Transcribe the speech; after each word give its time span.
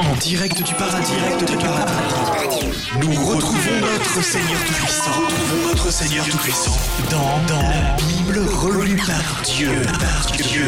En 0.00 0.16
direct 0.16 0.62
du 0.62 0.74
paradis, 0.74 1.12
direct 1.12 1.50
du 1.50 1.56
paradis. 1.56 2.66
Nous 3.00 3.24
retrouvons 3.24 3.80
notre 3.80 4.22
Seigneur 4.22 4.60
Tout-Puissant. 4.64 5.10
Retrouvons 5.10 5.68
notre 5.68 5.92
Seigneur 5.92 6.24
Tout-Puissant 6.26 6.76
dans, 7.10 7.46
dans 7.46 7.62
la 7.62 7.96
Bible 7.96 8.38
relue 8.48 8.96
par 8.96 9.42
Dieu, 9.44 9.70
par 10.00 10.32
Dieu. 10.36 10.64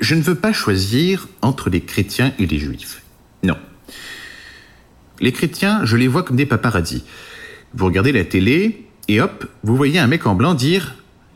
Je 0.00 0.14
ne 0.14 0.22
veux 0.22 0.34
pas 0.34 0.52
choisir 0.52 1.28
entre 1.42 1.70
les 1.70 1.80
chrétiens 1.80 2.32
et 2.38 2.46
les 2.46 2.58
juifs. 2.58 3.02
Non. 3.42 3.56
Les 5.20 5.32
chrétiens, 5.32 5.84
je 5.84 5.96
les 5.96 6.08
vois 6.08 6.22
comme 6.22 6.36
des 6.36 6.46
paparazzis. 6.46 7.04
Vous 7.74 7.84
regardez 7.86 8.12
la 8.12 8.24
télé 8.24 8.86
et 9.08 9.20
hop, 9.20 9.46
vous 9.62 9.76
voyez 9.76 9.98
un 9.98 10.06
mec 10.06 10.26
en 10.26 10.34
blanc 10.34 10.54
dire 10.54 10.94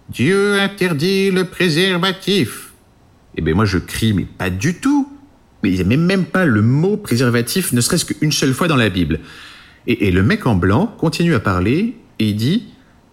Dieu 0.09 0.61
interdit 0.61 1.31
le 1.31 1.45
préservatif. 1.45 2.72
Eh 3.37 3.43
bien 3.43 3.55
moi 3.55 3.65
je 3.65 3.79
crie, 3.79 4.13
mais 4.13 4.25
pas 4.25 4.51
du 4.51 4.75
tout. 4.75 5.09
Mais 5.63 5.71
il 5.71 5.87
n'y 5.87 5.95
a 5.95 5.97
même 5.97 6.25
pas 6.25 6.45
le 6.45 6.61
mot 6.61 6.97
préservatif, 6.97 7.73
ne 7.73 7.81
serait-ce 7.81 8.05
qu'une 8.05 8.33
seule 8.33 8.53
fois 8.53 8.69
dans 8.69 8.77
la 8.77 8.89
Bible. 8.89 9.21
Et, 9.87 10.11
le 10.11 10.23
mec 10.23 10.47
en 10.47 10.55
blanc 10.55 10.95
continue 10.99 11.35
à 11.35 11.41
parler 11.41 11.97
et 12.19 12.29
il 12.29 12.37
dit 12.37 12.65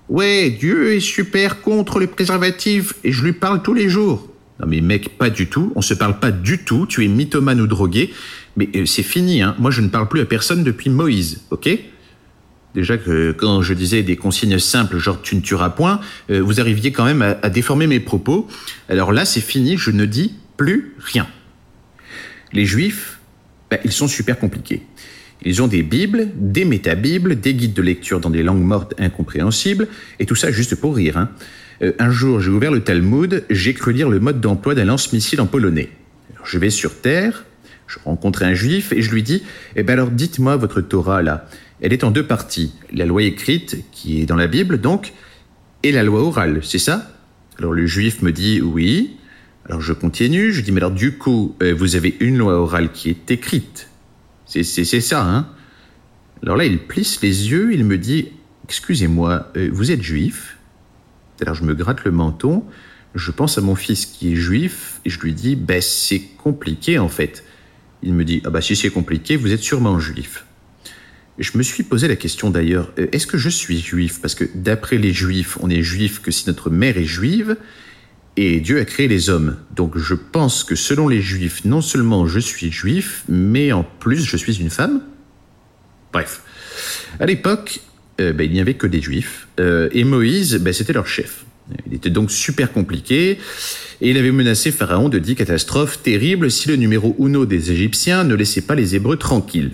Ouais, 0.07 0.49
Dieu 0.49 0.93
est 0.93 0.99
super 0.99 1.62
contre 1.62 1.99
le 1.99 2.07
préservatif 2.07 2.93
et 3.03 3.12
je 3.12 3.23
lui 3.23 3.34
parle 3.34 3.62
tous 3.62 3.73
les 3.73 3.90
jours. 3.90 4.27
Non 4.59 4.67
mais 4.67 4.81
mec, 4.81 5.17
pas 5.17 5.29
du 5.29 5.48
tout, 5.48 5.71
on 5.76 5.81
se 5.81 5.93
parle 5.93 6.20
pas 6.20 6.31
du 6.31 6.59
tout, 6.59 6.85
tu 6.85 7.05
es 7.05 7.07
mythomane 7.07 7.62
ou 7.62 7.67
drogué, 7.67 8.13
mais 8.57 8.70
euh, 8.76 8.85
c'est 8.85 9.04
fini, 9.04 9.41
hein. 9.41 9.55
moi 9.57 9.71
je 9.71 9.81
ne 9.81 9.88
parle 9.88 10.09
plus 10.09 10.20
à 10.20 10.26
personne 10.26 10.63
depuis 10.63 10.90
Moïse, 10.90 11.43
ok? 11.49 11.70
Déjà 12.75 12.97
que 12.97 13.31
quand 13.31 13.61
je 13.61 13.73
disais 13.73 14.03
des 14.03 14.15
consignes 14.15 14.59
simples, 14.59 14.97
genre 14.97 15.21
tu 15.21 15.35
ne 15.35 15.41
tueras 15.41 15.71
point, 15.71 15.99
euh, 16.29 16.39
vous 16.39 16.59
arriviez 16.59 16.91
quand 16.91 17.05
même 17.05 17.21
à, 17.21 17.49
déformer 17.49 17.87
mes 17.87 17.99
propos. 17.99 18.47
Alors 18.89 19.11
là, 19.11 19.25
c'est 19.25 19.41
fini, 19.41 19.77
je 19.77 19.91
ne 19.91 20.05
dis 20.05 20.35
plus 20.55 20.93
rien. 20.99 21.27
Les 22.53 22.65
juifs, 22.65 23.19
bah, 23.71 23.77
ils 23.83 23.91
sont 23.91 24.07
super 24.07 24.37
compliqués. 24.37 24.83
Ils 25.43 25.61
ont 25.61 25.67
des 25.67 25.84
bibles, 25.84 26.27
des 26.35 26.65
métabibles, 26.65 27.39
des 27.39 27.53
guides 27.53 27.73
de 27.73 27.81
lecture 27.81 28.20
dans 28.20 28.29
des 28.29 28.43
langues 28.43 28.61
mortes 28.61 28.93
incompréhensibles, 28.99 29.87
et 30.20 30.26
tout 30.26 30.35
ça 30.35 30.51
juste 30.51 30.76
pour 30.76 30.95
rire. 30.95 31.17
Hein. 31.17 31.29
Euh, 31.81 31.93
un 31.98 32.11
jour, 32.11 32.39
j'ai 32.39 32.51
ouvert 32.51 32.71
le 32.71 32.81
Talmud, 32.81 33.45
j'ai 33.49 33.73
cru 33.73 33.93
lire 33.93 34.09
le 34.09 34.20
mode 34.20 34.41
d'emploi 34.41 34.76
d'un 34.76 34.85
lance-missile 34.85 35.41
en 35.41 35.48
polonais. 35.48 35.89
je 36.43 36.59
vais 36.59 36.70
sur 36.70 36.99
Terre, 36.99 37.45
je 37.87 37.98
rencontre 38.04 38.43
un 38.43 38.54
juif 38.54 38.91
et 38.91 39.01
je 39.01 39.11
lui 39.11 39.23
dis 39.23 39.43
Eh 39.76 39.83
ben 39.83 39.93
alors 39.93 40.11
dites-moi 40.11 40.57
votre 40.57 40.81
Torah 40.81 41.21
là. 41.21 41.48
Elle 41.82 41.94
est 41.94 42.04
en 42.04 42.12
deux 42.12 42.26
parties. 42.26 42.74
La 42.91 43.05
loi 43.05 43.24
écrite, 43.24 43.84
qui 43.91 44.22
est 44.22 44.26
dans 44.26 44.35
la 44.35 44.48
Bible 44.48 44.82
donc, 44.82 45.13
et 45.84 45.91
la 45.91 46.04
loi 46.04 46.22
orale, 46.22 46.60
c'est 46.63 46.80
ça? 46.80 47.10
Alors 47.58 47.74
le 47.74 47.85
juif 47.85 48.22
me 48.22 48.32
dit 48.32 48.62
Oui. 48.62 49.18
Alors 49.66 49.82
je 49.82 49.94
continue, 49.94 50.52
je 50.52 50.62
dis 50.62 50.72
Mais 50.72 50.82
alors 50.82 50.91
du 50.91 51.18
coup, 51.18 51.55
euh, 51.63 51.74
vous 51.74 51.96
avez 51.96 52.18
une 52.20 52.38
loi 52.38 52.54
orale 52.54 52.91
qui 52.91 53.10
est 53.10 53.32
écrite. 53.32 53.90
C'est 54.46 54.63
ça, 54.63 55.24
hein? 55.24 55.48
Alors 56.41 56.57
là, 56.57 56.66
il 56.66 56.80
plisse 56.80 57.22
les 57.22 57.52
yeux, 57.52 57.74
il 57.74 57.85
me 57.85 57.98
dit 57.98 58.30
Excusez-moi, 58.66 59.52
euh, 59.55 59.70
vous 59.72 59.91
êtes 59.91 60.02
juif? 60.02 60.57
Alors 61.41 61.55
je 61.55 61.63
me 61.63 61.74
gratte 61.74 62.04
le 62.04 62.12
menton, 62.12 62.66
je 63.16 63.32
pense 63.32 63.57
à 63.57 63.62
mon 63.62 63.76
fils 63.76 64.06
qui 64.06 64.34
est 64.34 64.35
juif 64.35 65.00
et 65.06 65.09
je 65.09 65.19
lui 65.19 65.34
dis 65.34 65.56
ben 65.56 65.81
c'est 65.81 66.22
compliqué 66.38 67.00
en 67.00 67.07
fait. 67.07 67.46
Il 68.03 68.13
me 68.13 68.25
dit 68.25 68.41
ah 68.46 68.50
bah 68.50 68.62
si 68.62 68.75
c'est 68.75 68.90
compliqué, 68.90 69.38
vous 69.38 69.53
êtes 69.53 69.62
sûrement 69.62 70.00
juif. 70.00 70.46
Je 71.40 71.57
me 71.57 71.63
suis 71.63 71.84
posé 71.84 72.07
la 72.07 72.16
question 72.16 72.50
d'ailleurs, 72.50 72.91
euh, 73.00 73.07
est-ce 73.12 73.28
que 73.28 73.38
je 73.38 73.50
suis 73.50 73.79
juif? 73.79 74.19
Parce 74.22 74.35
que 74.35 74.45
d'après 74.53 74.97
les 74.97 75.13
juifs, 75.13 75.57
on 75.62 75.69
est 75.69 75.81
juif 75.81 76.22
que 76.22 76.31
si 76.31 76.47
notre 76.47 76.69
mère 76.69 76.97
est 76.97 77.06
juive, 77.06 77.56
et 78.38 78.59
Dieu 78.59 78.79
a 78.79 78.85
créé 78.85 79.07
les 79.07 79.29
hommes. 79.29 79.57
Donc 79.75 79.97
je 79.97 80.13
pense 80.13 80.63
que 80.63 80.75
selon 80.75 81.07
les 81.07 81.22
juifs, 81.22 81.66
non 81.66 81.81
seulement 81.81 82.28
je 82.28 82.40
suis 82.40 82.72
juif, 82.72 83.23
mais 83.28 83.72
en 83.72 83.84
plus 83.84 84.23
je 84.23 84.38
suis 84.38 84.62
une 84.62 84.69
femme. 84.69 85.01
Bref. 86.13 86.41
À 87.19 87.25
l'époque, 87.25 87.81
euh, 88.22 88.31
ben, 88.34 88.45
il 88.45 88.51
n'y 88.51 88.62
avait 88.62 88.75
que 88.75 88.88
des 88.88 89.01
juifs. 89.01 89.47
Euh, 89.59 89.89
et 89.91 90.03
Moïse, 90.03 90.56
ben, 90.56 90.73
c'était 90.73 90.94
leur 90.94 91.07
chef. 91.07 91.45
Il 91.85 91.94
était 91.94 92.09
donc 92.09 92.31
super 92.31 92.71
compliqué. 92.71 93.39
Et 94.01 94.09
il 94.09 94.17
avait 94.17 94.31
menacé 94.31 94.71
Pharaon 94.71 95.09
de 95.09 95.19
dix 95.19 95.35
catastrophes 95.35 96.01
terribles 96.01 96.50
si 96.50 96.69
le 96.69 96.77
numéro 96.77 97.16
uno 97.19 97.45
des 97.45 97.71
Égyptiens 97.71 98.23
ne 98.23 98.35
laissait 98.35 98.61
pas 98.61 98.75
les 98.75 98.95
Hébreux 98.95 99.17
tranquilles. 99.17 99.73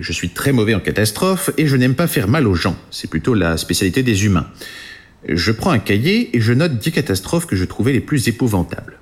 Je 0.00 0.12
suis 0.12 0.30
très 0.30 0.52
mauvais 0.52 0.74
en 0.74 0.80
catastrophes 0.80 1.50
et 1.56 1.66
je 1.66 1.76
n'aime 1.76 1.94
pas 1.94 2.06
faire 2.06 2.28
mal 2.28 2.46
aux 2.46 2.54
gens. 2.54 2.76
C'est 2.90 3.08
plutôt 3.08 3.34
la 3.34 3.56
spécialité 3.56 4.02
des 4.02 4.24
humains. 4.24 4.46
Je 5.26 5.52
prends 5.52 5.70
un 5.70 5.78
cahier 5.78 6.36
et 6.36 6.40
je 6.40 6.52
note 6.52 6.78
dix 6.78 6.92
catastrophes 6.92 7.46
que 7.46 7.56
je 7.56 7.64
trouvais 7.64 7.92
les 7.92 8.00
plus 8.00 8.28
épouvantables. 8.28 8.98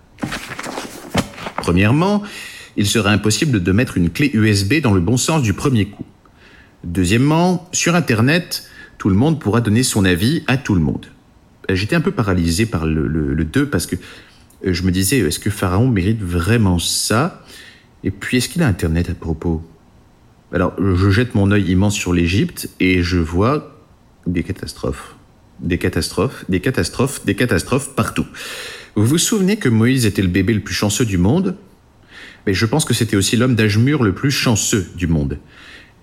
Premièrement, 1.57 2.23
il 2.77 2.87
sera 2.87 3.11
impossible 3.11 3.63
de 3.63 3.73
mettre 3.73 3.97
une 3.97 4.11
clé 4.11 4.31
USB 4.33 4.81
dans 4.81 4.93
le 4.93 5.01
bon 5.01 5.17
sens 5.17 5.43
du 5.43 5.53
premier 5.53 5.87
coup. 5.87 6.07
Deuxièmement, 6.85 7.69
sur 7.73 7.95
Internet, 7.95 8.65
tout 8.99 9.09
le 9.09 9.17
monde 9.17 9.41
pourra 9.41 9.61
donner 9.61 9.83
son 9.83 10.05
avis 10.05 10.45
à 10.47 10.57
tout 10.57 10.75
le 10.75 10.81
monde. 10.81 11.07
J'étais 11.69 11.97
un 11.97 12.01
peu 12.01 12.13
paralysé 12.13 12.67
par 12.67 12.87
le 12.87 13.45
2 13.45 13.69
parce 13.69 13.87
que 13.87 13.97
euh, 14.65 14.73
je 14.73 14.83
me 14.83 14.91
disais, 14.91 15.19
est-ce 15.19 15.39
que 15.39 15.51
Pharaon 15.51 15.89
mérite 15.89 16.23
vraiment 16.23 16.79
ça? 16.79 17.45
Et 18.05 18.11
puis, 18.11 18.39
est-ce 18.39 18.49
qu'il 18.49 18.63
a 18.63 18.69
Internet 18.69 19.11
à 19.11 19.15
propos? 19.15 19.63
Alors, 20.53 20.75
je 20.79 21.11
jette 21.11 21.35
mon 21.35 21.51
œil 21.51 21.71
immense 21.71 21.95
sur 21.95 22.13
l'Égypte 22.13 22.71
et 22.79 23.03
je 23.03 23.19
vois 23.19 23.83
des 24.27 24.43
catastrophes. 24.43 25.17
Des 25.61 25.79
catastrophes, 25.79 26.45
des 26.49 26.61
catastrophes, 26.61 27.25
des 27.25 27.35
catastrophes 27.35 27.95
partout. 27.95 28.27
Vous 28.95 29.05
vous 29.05 29.19
souvenez 29.19 29.57
que 29.57 29.69
Moïse 29.69 30.07
était 30.07 30.23
le 30.23 30.29
bébé 30.29 30.55
le 30.55 30.61
plus 30.61 30.75
chanceux 30.75 31.05
du 31.05 31.19
monde? 31.19 31.57
Mais 32.47 32.55
je 32.55 32.65
pense 32.67 32.85
que 32.85 32.95
c'était 32.95 33.17
aussi 33.17 33.37
l'homme 33.37 33.57
d'âge 33.57 33.79
mûr 33.79 34.03
le 34.03 34.15
plus 34.15 34.31
chanceux 34.31 34.87
du 34.95 35.07
monde. 35.07 35.39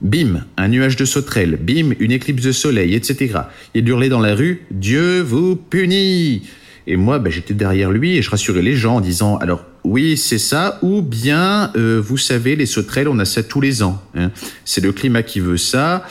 Bim, 0.02 0.44
un 0.58 0.68
nuage 0.68 0.98
de 0.98 1.06
sauterelles, 1.06 1.56
bim, 1.56 1.92
une 2.00 2.12
éclipse 2.12 2.44
de 2.44 2.52
soleil, 2.52 2.94
etc. 2.94 3.40
Il 3.74 3.88
hurlait 3.88 4.10
dans 4.10 4.20
la 4.20 4.36
rue 4.36 4.66
Dieu 4.70 5.22
vous 5.22 5.56
punit 5.56 6.44
Et 6.88 6.98
moi, 6.98 7.20
ben, 7.20 7.32
j'étais 7.32 7.54
derrière 7.54 7.92
lui 7.92 8.18
et 8.18 8.22
je 8.22 8.30
rassurais 8.30 8.62
les 8.62 8.76
gens 8.76 8.98
en 8.98 9.02
disant 9.02 9.38
Alors, 9.38 9.66
oui, 9.84 10.16
c'est 10.16 10.38
ça, 10.38 10.80
ou 10.82 11.02
bien, 11.02 11.72
euh, 11.76 12.02
vous 12.04 12.18
savez, 12.18 12.56
les 12.56 12.66
sauterelles, 12.66 13.10
on 13.10 13.20
a 13.20 13.26
ça 13.26 13.44
tous 13.44 13.60
les 13.60 13.84
ans. 13.84 14.02
Hein. 14.16 14.32
C'est 14.64 14.82
le 14.82 14.94
climat 14.94 15.24
qui 15.24 15.42
veut 15.42 15.58
ça. 15.58 16.06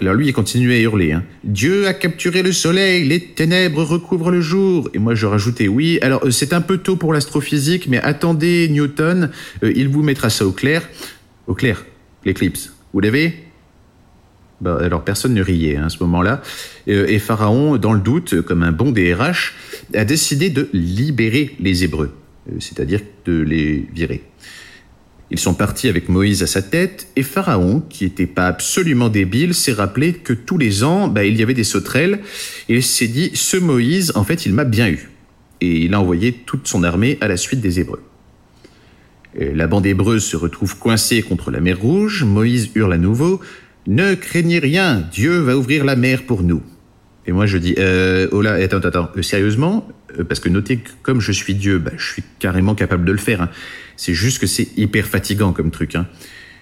Alors 0.00 0.14
lui, 0.14 0.28
il 0.28 0.32
continuait 0.32 0.76
à 0.76 0.80
hurler. 0.80 1.12
Hein. 1.12 1.22
Dieu 1.44 1.86
a 1.86 1.94
capturé 1.94 2.42
le 2.42 2.52
soleil, 2.52 3.04
les 3.04 3.20
ténèbres 3.20 3.84
recouvrent 3.84 4.30
le 4.30 4.40
jour. 4.40 4.88
Et 4.94 4.98
moi, 4.98 5.14
je 5.14 5.26
rajoutais, 5.26 5.68
oui, 5.68 5.98
alors 6.00 6.24
euh, 6.24 6.30
c'est 6.30 6.54
un 6.54 6.62
peu 6.62 6.78
tôt 6.78 6.96
pour 6.96 7.12
l'astrophysique, 7.12 7.86
mais 7.86 8.00
attendez, 8.00 8.68
Newton, 8.70 9.30
euh, 9.62 9.72
il 9.76 9.88
vous 9.88 10.02
mettra 10.02 10.30
ça 10.30 10.46
au 10.46 10.52
clair. 10.52 10.88
Au 11.46 11.54
clair, 11.54 11.84
l'éclipse. 12.24 12.72
Vous 12.94 13.00
l'avez? 13.00 13.34
Bah, 14.62 14.78
alors 14.80 15.04
personne 15.04 15.34
ne 15.34 15.42
riait 15.42 15.76
hein, 15.76 15.86
à 15.86 15.88
ce 15.90 15.98
moment-là. 16.00 16.40
Et 16.86 17.18
Pharaon, 17.18 17.76
dans 17.76 17.92
le 17.92 18.00
doute, 18.00 18.42
comme 18.42 18.62
un 18.62 18.72
bon 18.72 18.92
DRH, 18.92 19.54
a 19.94 20.04
décidé 20.04 20.50
de 20.50 20.68
libérer 20.72 21.56
les 21.58 21.84
Hébreux, 21.84 22.12
c'est-à-dire 22.58 23.00
de 23.24 23.40
les 23.40 23.86
virer. 23.94 24.22
Ils 25.30 25.38
sont 25.38 25.54
partis 25.54 25.88
avec 25.88 26.08
Moïse 26.08 26.42
à 26.42 26.46
sa 26.46 26.60
tête, 26.60 27.08
et 27.16 27.22
Pharaon, 27.22 27.82
qui 27.88 28.04
n'était 28.04 28.26
pas 28.26 28.48
absolument 28.48 29.08
débile, 29.08 29.54
s'est 29.54 29.72
rappelé 29.72 30.12
que 30.12 30.34
tous 30.34 30.58
les 30.58 30.84
ans, 30.84 31.08
bah, 31.08 31.24
il 31.24 31.36
y 31.36 31.42
avait 31.42 31.54
des 31.54 31.64
sauterelles, 31.64 32.20
et 32.68 32.76
il 32.76 32.82
s'est 32.82 33.08
dit, 33.08 33.30
ce 33.34 33.56
Moïse, 33.56 34.12
en 34.14 34.24
fait, 34.24 34.44
il 34.44 34.52
m'a 34.52 34.64
bien 34.64 34.88
eu. 34.88 35.10
Et 35.62 35.84
il 35.84 35.94
a 35.94 36.00
envoyé 36.00 36.32
toute 36.32 36.68
son 36.68 36.82
armée 36.84 37.16
à 37.20 37.28
la 37.28 37.36
suite 37.36 37.60
des 37.60 37.80
Hébreux. 37.80 38.02
La 39.38 39.66
bande 39.66 39.86
hébreuse 39.86 40.24
se 40.24 40.36
retrouve 40.36 40.78
coincée 40.78 41.22
contre 41.22 41.50
la 41.50 41.60
mer 41.60 41.80
Rouge. 41.80 42.24
Moïse 42.24 42.70
hurle 42.74 42.92
à 42.92 42.98
nouveau 42.98 43.40
Ne 43.86 44.14
craignez 44.14 44.58
rien, 44.58 45.02
Dieu 45.10 45.38
va 45.38 45.56
ouvrir 45.56 45.84
la 45.84 45.96
mer 45.96 46.24
pour 46.24 46.42
nous. 46.42 46.62
Et 47.26 47.32
moi 47.32 47.46
je 47.46 47.56
dis 47.56 47.74
euh, 47.78 48.28
Oh 48.32 48.42
là, 48.42 48.54
attends, 48.54 48.78
attends, 48.78 49.08
euh, 49.16 49.22
sérieusement 49.22 49.88
euh, 49.88 50.01
Parce 50.28 50.40
que 50.40 50.48
notez 50.48 50.78
que 50.78 50.90
comme 51.02 51.20
je 51.20 51.32
suis 51.32 51.54
Dieu, 51.54 51.78
bah, 51.78 51.92
je 51.96 52.12
suis 52.12 52.22
carrément 52.38 52.74
capable 52.74 53.04
de 53.04 53.12
le 53.12 53.18
faire. 53.18 53.42
Hein. 53.42 53.50
C'est 53.96 54.14
juste 54.14 54.40
que 54.40 54.46
c'est 54.46 54.68
hyper 54.76 55.06
fatigant 55.06 55.52
comme 55.52 55.70
truc. 55.70 55.94
Hein. 55.94 56.06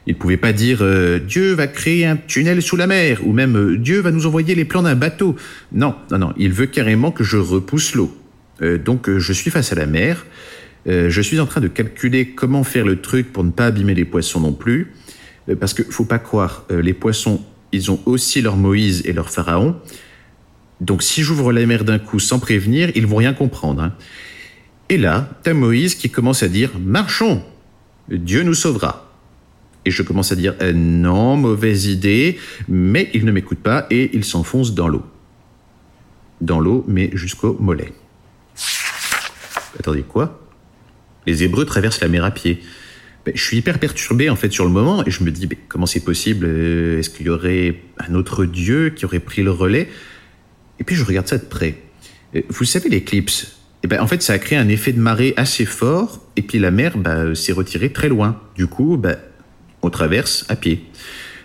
Il 0.06 0.14
ne 0.14 0.19
pouvait 0.19 0.37
pas 0.37 0.52
dire 0.52 0.79
euh, 0.81 1.19
Dieu 1.19 1.52
va 1.52 1.67
créer 1.67 2.06
un 2.06 2.17
tunnel 2.17 2.62
sous 2.62 2.76
la 2.76 2.87
mer 2.87 3.20
ou 3.26 3.32
même 3.32 3.76
Dieu 3.76 4.00
va 4.00 4.11
nous 4.11 4.26
envoyer 4.26 4.55
les 4.55 4.64
plans 4.64 4.82
d'un 4.82 4.94
bateau. 4.94 5.37
Non, 5.73 5.94
non, 6.11 6.19
non, 6.19 6.32
il 6.37 6.52
veut 6.52 6.67
carrément 6.67 7.11
que 7.11 7.25
je 7.25 7.37
repousse 7.37 7.94
l'eau. 7.94 8.17
donc 8.85 9.11
je 9.11 9.32
suis 9.32 9.50
face 9.50 9.73
à 9.73 9.75
la 9.75 9.87
mer. 9.87 10.25
Euh, 10.87 11.11
je 11.11 11.20
suis 11.20 11.41
en 11.41 11.47
train 11.47 11.61
de 11.61 11.69
calculer 11.69 12.31
comment 12.31 12.64
faire 12.64 12.87
le 12.87 13.00
truc 13.00 13.32
pour 13.32 13.44
ne 13.44 13.50
pas 13.50 13.67
abîmer 13.67 13.94
les 13.94 14.05
poissons 14.05 14.41
non 14.41 14.52
plus. 14.52 14.93
Euh, 15.49 15.56
parce 15.56 15.75
que 15.75 15.82
faut 15.82 16.05
pas 16.05 16.19
croire, 16.19 16.64
euh, 16.70 16.81
les 16.81 16.94
poissons, 16.94 17.43
ils 17.73 17.91
ont 17.91 18.00
aussi 18.06 18.41
leur 18.41 18.56
Moïse 18.56 19.02
et 19.05 19.12
leur 19.12 19.31
Pharaon. 19.31 19.76
Donc 20.81 21.03
si 21.03 21.23
j'ouvre 21.23 21.53
la 21.53 21.65
mer 21.67 21.85
d'un 21.85 21.99
coup 21.99 22.19
sans 22.19 22.38
prévenir, 22.38 22.91
ils 22.94 23.06
vont 23.06 23.17
rien 23.17 23.32
comprendre. 23.32 23.82
Hein. 23.82 23.94
Et 24.88 24.97
là, 24.97 25.31
t'as 25.43 25.55
Moïse 25.55 25.94
qui 25.94 26.11
commence 26.11 26.43
à 26.43 26.49
dire 26.49 26.71
Marchons 26.79 27.43
Dieu 28.09 28.43
nous 28.43 28.55
sauvera. 28.55 29.06
Et 29.85 29.91
je 29.91 30.03
commence 30.03 30.32
à 30.32 30.37
dire 30.37 30.55
Non, 30.75 31.37
mauvaise 31.37 31.87
idée, 31.87 32.38
mais 32.69 33.11
il 33.15 33.25
ne 33.25 33.32
m'écoute 33.32 33.61
pas 33.61 33.87
et 33.91 34.11
il 34.15 34.25
s'enfonce 34.25 34.75
dans 34.75 34.88
l'eau. 34.88 35.05
Dans 36.41 36.61
l'eau, 36.61 36.85
mais 36.88 37.11
jusqu'au 37.12 37.56
mollet. 37.61 37.93
Attendez, 39.79 40.03
quoi? 40.03 40.41
Les 41.26 41.43
Hébreux 41.43 41.65
traversent 41.65 42.00
la 42.00 42.09
mer 42.09 42.25
à 42.25 42.31
pied. 42.31 42.61
Ben, 43.25 43.33
je 43.37 43.43
suis 43.43 43.59
hyper 43.59 43.79
perturbé 43.79 44.31
en 44.31 44.37
fait 44.37 44.50
sur 44.50 44.65
le 44.65 44.71
moment 44.71 45.05
et 45.05 45.11
je 45.11 45.23
me 45.23 45.31
dis 45.31 45.47
ben, 45.47 45.59
comment 45.69 45.87
c'est 45.87 46.00
possible? 46.00 46.47
Euh, 46.49 46.99
Est-ce 46.99 47.11
qu'il 47.11 47.26
y 47.26 47.29
aurait 47.29 47.83
un 47.99 48.15
autre 48.15 48.47
dieu 48.47 48.91
qui 48.91 49.05
aurait 49.05 49.21
pris 49.21 49.43
le 49.43 49.50
relais? 49.50 49.88
Et 50.81 50.85
puis 50.85 50.97
je 50.97 51.05
regarde 51.05 51.29
ça 51.29 51.38
de 51.38 51.44
près. 51.44 51.77
Euh, 52.35 52.41
Vous 52.49 52.65
savez 52.65 52.88
l'éclipse 52.88 53.59
eh 53.85 53.87
ben, 53.87 54.00
En 54.00 54.06
fait, 54.06 54.23
ça 54.23 54.32
a 54.32 54.38
créé 54.38 54.59
un 54.59 54.69
effet 54.69 54.93
de 54.93 55.00
marée 55.00 55.35
assez 55.37 55.65
fort 55.65 56.27
et 56.37 56.43
puis 56.43 56.59
la 56.59 56.71
mer 56.71 56.99
ben, 56.99 57.35
s'est 57.35 57.53
retirée 57.53 57.93
très 57.93 58.09
loin. 58.09 58.41
Du 58.56 58.67
coup, 58.67 58.97
ben, 58.97 59.17
on 59.82 59.91
traverse 59.91 60.44
à 60.49 60.56
pied. 60.56 60.85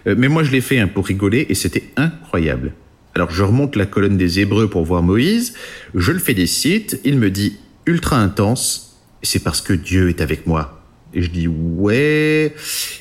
Euh, 0.08 0.16
Mais 0.18 0.30
moi, 0.30 0.44
je 0.44 0.52
l'ai 0.52 0.62
fait 0.62 0.80
hein, 0.80 0.88
pour 0.88 1.06
rigoler 1.06 1.46
et 1.50 1.56
c'était 1.56 1.84
incroyable. 1.98 2.74
Alors, 3.14 3.32
je 3.32 3.44
remonte 3.44 3.78
la 3.78 3.86
colonne 3.86 4.18
des 4.18 4.42
Hébreux 4.42 4.70
pour 4.70 4.84
voir 4.84 5.02
Moïse, 5.02 5.54
je 5.94 6.12
le 6.12 6.20
félicite, 6.20 7.00
il 7.06 7.18
me 7.18 7.32
dit 7.32 7.58
ultra 7.86 8.18
intense, 8.18 9.00
c'est 9.22 9.42
parce 9.42 9.62
que 9.62 9.72
Dieu 9.72 10.10
est 10.10 10.20
avec 10.20 10.48
moi. 10.48 10.84
Et 11.14 11.22
je 11.22 11.30
dis 11.30 11.48
ouais, 11.48 12.54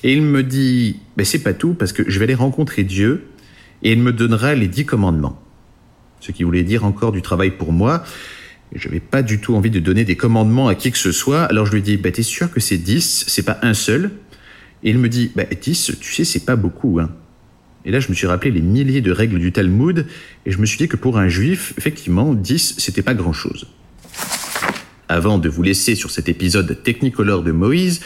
et 0.04 0.12
il 0.12 0.22
me 0.22 0.44
dit, 0.44 1.00
ben 1.16 1.26
c'est 1.26 1.42
pas 1.42 1.52
tout, 1.52 1.74
parce 1.74 1.92
que 1.92 2.08
je 2.08 2.18
vais 2.20 2.26
aller 2.26 2.34
rencontrer 2.34 2.84
Dieu, 2.84 3.24
et 3.82 3.92
il 3.92 4.00
me 4.00 4.12
donnera 4.12 4.54
les 4.54 4.68
dix 4.68 4.86
commandements. 4.86 5.42
Ce 6.24 6.32
qui 6.32 6.42
voulait 6.42 6.62
dire 6.62 6.86
encore 6.86 7.12
du 7.12 7.20
travail 7.20 7.50
pour 7.50 7.70
moi. 7.70 8.02
Et 8.74 8.78
j'avais 8.78 9.00
pas 9.00 9.20
du 9.20 9.40
tout 9.40 9.54
envie 9.54 9.68
de 9.68 9.78
donner 9.78 10.06
des 10.06 10.16
commandements 10.16 10.68
à 10.68 10.74
qui 10.74 10.90
que 10.90 10.96
ce 10.96 11.12
soit, 11.12 11.42
alors 11.42 11.66
je 11.66 11.72
lui 11.72 11.82
dis, 11.82 11.98
bah 11.98 12.10
t'es 12.10 12.22
sûr 12.22 12.50
que 12.50 12.60
c'est 12.60 12.78
dix, 12.78 13.24
c'est 13.28 13.42
pas 13.42 13.58
un 13.60 13.74
seul? 13.74 14.10
Et 14.82 14.90
il 14.90 14.98
me 14.98 15.10
dit, 15.10 15.32
bah 15.36 15.44
dix, 15.60 15.92
tu 16.00 16.14
sais, 16.14 16.24
c'est 16.24 16.46
pas 16.46 16.56
beaucoup, 16.56 16.98
hein. 16.98 17.10
Et 17.84 17.90
là, 17.90 18.00
je 18.00 18.08
me 18.08 18.14
suis 18.14 18.26
rappelé 18.26 18.50
les 18.50 18.62
milliers 18.62 19.02
de 19.02 19.12
règles 19.12 19.38
du 19.38 19.52
Talmud, 19.52 20.06
et 20.46 20.50
je 20.50 20.56
me 20.56 20.64
suis 20.64 20.78
dit 20.78 20.88
que 20.88 20.96
pour 20.96 21.18
un 21.18 21.28
juif, 21.28 21.74
effectivement, 21.76 22.32
10, 22.32 22.76
c'était 22.78 23.02
pas 23.02 23.12
grand-chose. 23.12 23.66
Avant 25.10 25.36
de 25.36 25.50
vous 25.50 25.62
laisser 25.62 25.94
sur 25.94 26.10
cet 26.10 26.30
épisode 26.30 26.82
technicolore 26.82 27.42
de 27.42 27.52
Moïse, 27.52 28.00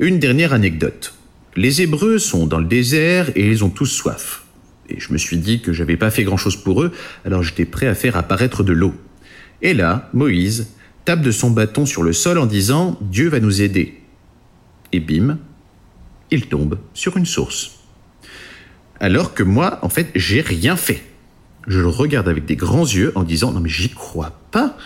une 0.00 0.18
dernière 0.18 0.52
anecdote. 0.52 1.14
Les 1.54 1.82
Hébreux 1.82 2.18
sont 2.18 2.48
dans 2.48 2.58
le 2.58 2.66
désert 2.66 3.30
et 3.36 3.48
ils 3.48 3.62
ont 3.62 3.70
tous 3.70 3.86
soif. 3.86 4.44
Et 4.90 5.00
je 5.00 5.12
me 5.12 5.18
suis 5.18 5.38
dit 5.38 5.60
que 5.60 5.72
j'avais 5.72 5.96
pas 5.96 6.10
fait 6.10 6.24
grand-chose 6.24 6.56
pour 6.56 6.82
eux, 6.82 6.92
alors 7.24 7.42
j'étais 7.42 7.64
prêt 7.64 7.86
à 7.86 7.94
faire 7.94 8.16
apparaître 8.16 8.62
de 8.62 8.72
l'eau. 8.72 8.94
Et 9.62 9.74
là, 9.74 10.08
Moïse 10.12 10.68
tape 11.04 11.22
de 11.22 11.30
son 11.30 11.50
bâton 11.50 11.86
sur 11.86 12.02
le 12.02 12.12
sol 12.12 12.38
en 12.38 12.46
disant 12.46 12.98
Dieu 13.00 13.28
va 13.28 13.40
nous 13.40 13.62
aider. 13.62 14.00
Et 14.92 15.00
bim, 15.00 15.38
il 16.30 16.46
tombe 16.46 16.78
sur 16.94 17.16
une 17.16 17.26
source. 17.26 17.80
Alors 18.98 19.34
que 19.34 19.42
moi, 19.42 19.78
en 19.82 19.88
fait, 19.88 20.10
j'ai 20.14 20.40
rien 20.40 20.76
fait. 20.76 21.02
Je 21.66 21.78
le 21.80 21.88
regarde 21.88 22.28
avec 22.28 22.44
des 22.44 22.56
grands 22.56 22.86
yeux 22.86 23.12
en 23.14 23.22
disant 23.22 23.52
Non, 23.52 23.60
mais 23.60 23.68
j'y 23.68 23.90
crois 23.90 24.38
pas. 24.50 24.76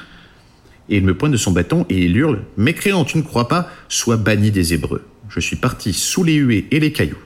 Et 0.88 0.98
il 0.98 1.04
me 1.04 1.16
pointe 1.16 1.32
de 1.32 1.36
son 1.36 1.52
bâton 1.52 1.86
et 1.88 2.04
il 2.04 2.16
hurle 2.16 2.42
Mécréant, 2.56 3.04
tu 3.04 3.16
ne 3.16 3.22
crois 3.22 3.48
pas, 3.48 3.68
sois 3.88 4.16
banni 4.16 4.50
des 4.50 4.74
Hébreux. 4.74 5.06
Je 5.28 5.40
suis 5.40 5.56
parti 5.56 5.92
sous 5.92 6.22
les 6.22 6.34
huées 6.34 6.66
et 6.70 6.80
les 6.80 6.92
cailloux. 6.92 7.16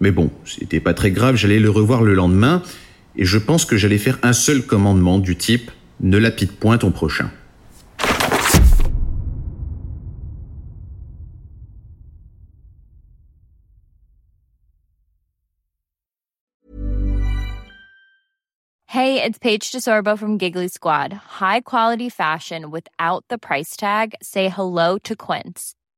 Mais 0.00 0.10
bon, 0.10 0.30
c'était 0.44 0.80
pas 0.80 0.94
très 0.94 1.10
grave, 1.10 1.36
j'allais 1.36 1.58
le 1.58 1.70
revoir 1.70 2.02
le 2.02 2.14
lendemain, 2.14 2.62
et 3.16 3.24
je 3.24 3.38
pense 3.38 3.64
que 3.64 3.76
j'allais 3.76 3.98
faire 3.98 4.18
un 4.22 4.32
seul 4.32 4.62
commandement 4.62 5.18
du 5.18 5.36
type 5.36 5.70
Ne 6.00 6.18
lapide 6.18 6.52
point 6.52 6.76
ton 6.76 6.90
prochain. 6.90 7.30
Hey, 18.88 19.22
it's 19.22 19.38
Paige 19.38 19.72
DeSorbo 19.72 20.18
from 20.18 20.38
Giggly 20.38 20.68
Squad. 20.68 21.12
High 21.12 21.60
quality 21.60 22.08
fashion 22.08 22.70
without 22.70 23.24
the 23.28 23.38
price 23.38 23.76
tag. 23.76 24.14
Say 24.22 24.48
hello 24.48 24.98
to 25.04 25.14
Quince. 25.14 25.75